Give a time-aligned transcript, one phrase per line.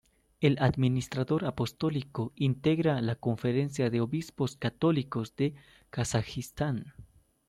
[0.39, 5.53] El administrador apostólico integra la Conferencia de Obispos Católicos de
[5.91, 6.95] Kazajistán.